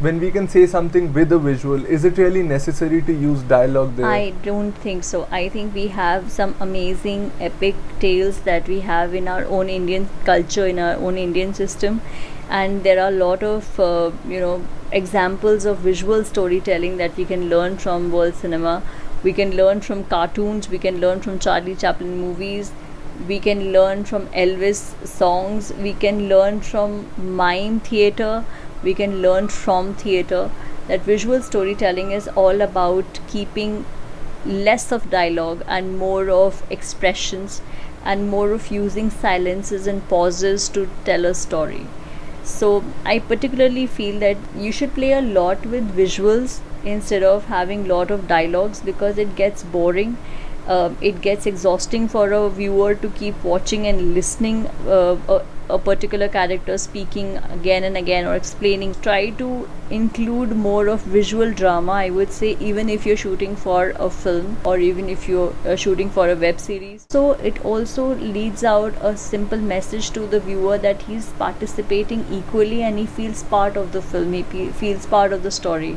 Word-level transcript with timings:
when 0.00 0.20
we 0.20 0.30
can 0.30 0.46
say 0.46 0.66
something 0.66 1.10
with 1.14 1.32
a 1.32 1.38
visual, 1.38 1.82
is 1.86 2.04
it 2.04 2.18
really 2.18 2.42
necessary 2.42 3.00
to 3.00 3.12
use 3.12 3.40
dialogue 3.42 3.96
there? 3.96 4.04
I 4.04 4.30
don't 4.42 4.72
think 4.72 5.04
so. 5.04 5.26
I 5.30 5.48
think 5.48 5.74
we 5.74 5.86
have 5.88 6.30
some 6.30 6.54
amazing 6.60 7.32
epic 7.40 7.74
tales 7.98 8.40
that 8.40 8.68
we 8.68 8.80
have 8.80 9.14
in 9.14 9.26
our 9.26 9.44
own 9.46 9.70
Indian 9.70 10.08
culture, 10.24 10.66
in 10.66 10.78
our 10.78 10.96
own 10.96 11.16
Indian 11.16 11.54
system, 11.54 12.02
and 12.50 12.84
there 12.84 13.02
are 13.02 13.08
a 13.08 13.18
lot 13.24 13.42
of 13.42 13.80
uh, 13.80 14.10
you 14.28 14.38
know 14.38 14.62
examples 14.92 15.64
of 15.64 15.78
visual 15.78 16.24
storytelling 16.24 16.98
that 16.98 17.16
we 17.16 17.24
can 17.24 17.48
learn 17.48 17.78
from 17.78 18.12
world 18.12 18.34
cinema. 18.34 18.82
We 19.22 19.32
can 19.32 19.56
learn 19.56 19.80
from 19.80 20.04
cartoons. 20.04 20.68
We 20.68 20.78
can 20.78 21.00
learn 21.00 21.22
from 21.22 21.38
Charlie 21.38 21.74
Chaplin 21.74 22.18
movies. 22.18 22.70
We 23.26 23.40
can 23.40 23.72
learn 23.72 24.04
from 24.04 24.26
Elvis 24.26 24.82
songs. 25.06 25.72
We 25.72 25.94
can 25.94 26.28
learn 26.28 26.60
from 26.60 27.06
mime 27.16 27.80
theater 27.80 28.44
we 28.82 28.94
can 28.94 29.20
learn 29.22 29.48
from 29.48 29.94
theater 29.94 30.50
that 30.88 31.00
visual 31.02 31.42
storytelling 31.42 32.12
is 32.12 32.28
all 32.28 32.60
about 32.60 33.20
keeping 33.28 33.84
less 34.44 34.92
of 34.92 35.10
dialogue 35.10 35.62
and 35.66 35.98
more 35.98 36.30
of 36.30 36.62
expressions 36.70 37.60
and 38.04 38.28
more 38.28 38.52
of 38.52 38.70
using 38.70 39.10
silences 39.10 39.86
and 39.86 40.08
pauses 40.08 40.68
to 40.68 40.88
tell 41.04 41.24
a 41.24 41.34
story. 41.34 41.86
So 42.44 42.84
i 43.04 43.18
particularly 43.18 43.86
feel 43.86 44.20
that 44.20 44.36
you 44.56 44.70
should 44.70 44.94
play 44.94 45.12
a 45.12 45.20
lot 45.20 45.66
with 45.66 45.96
visuals 45.96 46.60
instead 46.84 47.24
of 47.24 47.46
having 47.46 47.88
lot 47.88 48.10
of 48.10 48.28
dialogues 48.28 48.80
because 48.80 49.18
it 49.18 49.34
gets 49.34 49.64
boring. 49.64 50.16
Uh, 50.68 50.90
it 51.00 51.20
gets 51.20 51.46
exhausting 51.46 52.08
for 52.08 52.30
a 52.32 52.48
viewer 52.48 52.94
to 52.94 53.08
keep 53.10 53.42
watching 53.44 53.86
and 53.86 54.14
listening 54.14 54.66
uh, 54.86 55.16
a, 55.28 55.42
a, 55.68 55.78
particular 55.78 56.28
character 56.28 56.76
speaking 56.76 57.36
again 57.56 57.84
and 57.84 57.96
again 57.96 58.26
or 58.26 58.34
explaining 58.34 58.94
try 59.02 59.30
to 59.30 59.68
include 59.90 60.50
more 60.56 60.88
of 60.88 61.02
visual 61.02 61.52
drama 61.52 61.92
i 61.92 62.10
would 62.10 62.32
say 62.32 62.56
even 62.58 62.88
if 62.88 63.06
you're 63.06 63.22
shooting 63.24 63.54
for 63.54 63.92
a 64.06 64.10
film 64.10 64.56
or 64.64 64.78
even 64.78 65.08
if 65.08 65.28
you're 65.28 65.54
uh, 65.64 65.76
shooting 65.76 66.10
for 66.10 66.28
a 66.30 66.34
web 66.34 66.58
series. 66.58 67.06
So 67.10 67.32
it 67.32 67.64
also 67.64 68.14
leads 68.14 68.64
out 68.64 68.94
a 69.00 69.16
simple 69.16 69.58
message 69.58 70.10
to 70.10 70.26
the 70.26 70.40
viewer 70.40 70.78
that 70.78 71.02
he's 71.02 71.30
participating 71.44 72.26
equally 72.30 72.82
and 72.82 72.98
he 72.98 73.06
feels 73.06 73.42
part 73.44 73.76
of 73.76 73.92
the 73.92 74.02
film 74.02 74.32
he 74.32 74.42
feels 74.82 75.06
part 75.06 75.32
of 75.32 75.42
the 75.42 75.50
story 75.50 75.96